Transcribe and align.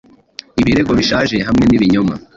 Ibirego 0.61 0.91
bishaje 0.99 1.35
hamwe. 1.47 1.63
ibinyoma' 1.77 2.15